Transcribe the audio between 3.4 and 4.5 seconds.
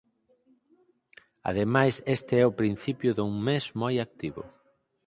mes moi activo.